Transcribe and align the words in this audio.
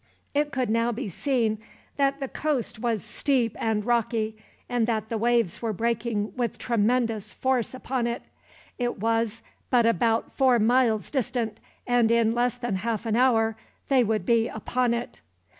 It 0.33 0.51
could 0.51 0.71
now 0.71 0.91
be 0.91 1.09
seen 1.09 1.59
that 1.97 2.19
the 2.19 2.27
coast 2.27 2.79
was 2.79 3.03
steep 3.03 3.55
and 3.59 3.85
rocky, 3.85 4.35
and 4.67 4.87
that 4.87 5.09
the 5.09 5.17
waves 5.19 5.61
were 5.61 5.73
breaking 5.73 6.33
with 6.35 6.57
tremendous 6.57 7.31
force 7.31 7.75
upon 7.75 8.07
it. 8.07 8.23
It 8.79 8.99
was 8.99 9.43
but 9.69 9.85
about 9.85 10.33
four 10.33 10.57
miles 10.57 11.11
distant, 11.11 11.59
and 11.85 12.09
in 12.09 12.33
less 12.33 12.55
than 12.57 12.77
half 12.77 13.05
an 13.05 13.15
hour 13.15 13.55
they 13.89 14.03
would 14.03 14.25
be 14.25 14.47
upon 14.47 14.95
it. 14.95 15.21